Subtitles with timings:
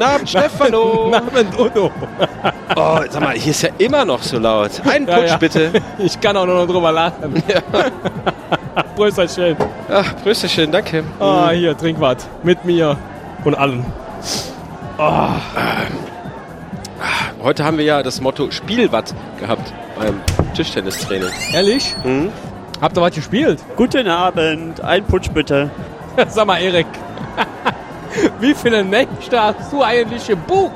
[0.00, 1.04] Guten Abend, Stefano.
[1.04, 1.90] Guten Abend, Udo.
[2.76, 4.70] Oh, sag mal, hier ist ja immer noch so laut.
[4.86, 5.36] Einen Putsch ja, ja.
[5.36, 5.72] bitte.
[5.98, 7.42] Ich kann auch nur noch drüber lachen.
[7.48, 8.79] Ja.
[9.00, 9.56] Prösterchen.
[9.88, 11.02] Ach, Prösterchen, danke.
[11.18, 12.28] Ah, hier, trink was.
[12.42, 12.98] Mit mir
[13.44, 13.82] und allen.
[17.42, 20.20] Heute haben wir ja das Motto Spielwatt gehabt beim
[20.52, 21.30] Tischtennistraining.
[21.54, 21.96] Ehrlich?
[22.04, 22.30] Mhm.
[22.82, 23.58] Habt ihr was gespielt?
[23.74, 25.70] Guten Abend, ein Putsch bitte.
[26.28, 26.86] Sag mal, Erik.
[28.40, 30.74] Wie viele Nächte hast du eigentlich gebucht?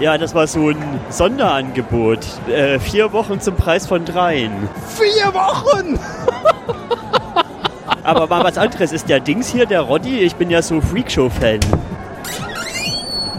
[0.00, 2.20] Ja, das war so ein Sonderangebot.
[2.48, 4.52] Äh, vier Wochen zum Preis von dreien.
[4.96, 5.98] Vier Wochen!
[8.04, 8.92] Aber mal was anderes.
[8.92, 10.20] Ist der Dings hier, der Roddy?
[10.20, 11.60] Ich bin ja so Freakshow-Fan.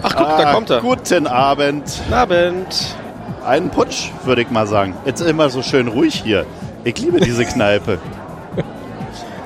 [0.03, 0.81] Ach, guck, da Ah, kommt er.
[0.81, 1.85] Guten Abend.
[2.03, 2.95] Guten Abend.
[3.45, 4.93] Einen Putsch, würde ich mal sagen.
[5.05, 6.45] Jetzt immer so schön ruhig hier.
[6.83, 7.99] Ich liebe diese Kneipe.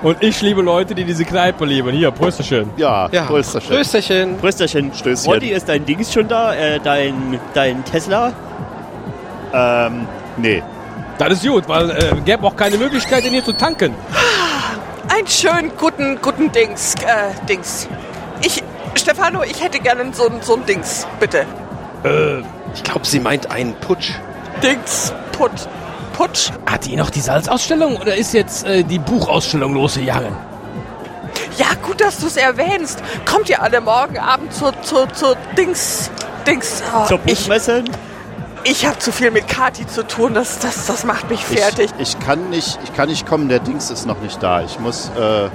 [0.03, 1.91] Und ich liebe Leute, die diese Kneipe lieben.
[1.91, 2.69] Hier, Prösterchen.
[2.75, 3.69] Ja, Ja, Prösterchen.
[3.73, 4.37] Prösterchen.
[4.37, 4.93] Prösterchen.
[4.93, 5.33] Stößchen.
[5.33, 6.53] Roddy, ist dein Dings schon da?
[6.53, 8.33] Äh, dein, dein Tesla?
[9.53, 10.61] Ähm, nee.
[11.17, 13.93] Das ist gut, weil äh, gäbe auch keine Möglichkeit, den hier zu tanken.
[15.07, 17.87] Einen schönen guten, guten Dings, äh, Dings.
[18.41, 18.61] Ich,
[18.95, 21.45] Stefano, ich hätte gerne so ein so ein Dings, bitte.
[22.73, 24.11] Ich glaube, sie meint einen Putsch.
[24.61, 25.51] Dings, Put,
[26.13, 26.51] Putsch.
[26.65, 30.35] Hat die noch die Salzausstellung oder ist jetzt äh, die Buchausstellung losgegangen?
[31.57, 33.03] Ja, gut, dass du es erwähnst.
[33.29, 36.09] Kommt ihr alle morgen Abend zur, zur, zur Dings,
[36.47, 36.81] Dings.
[36.95, 37.83] Oh, Zur ich Buchmesse?
[38.63, 41.91] ich habe zu viel mit Kati zu tun, das, das, das macht mich fertig.
[41.97, 44.61] Ich, ich, kann nicht, ich kann nicht kommen, der Dings ist noch nicht da.
[44.63, 45.49] Ich muss äh,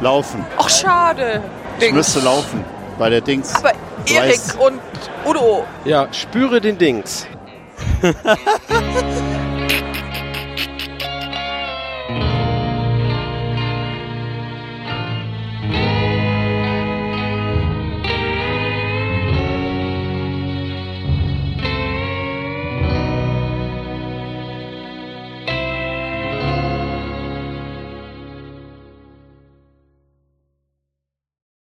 [0.00, 0.44] laufen.
[0.56, 1.42] Ach, schade.
[1.78, 1.94] Ich Dings.
[1.94, 2.64] müsste laufen,
[2.98, 3.54] weil der Dings.
[3.54, 3.72] Aber
[4.06, 4.80] Erik und
[5.26, 7.26] Udo, Ja, spüre den Dings.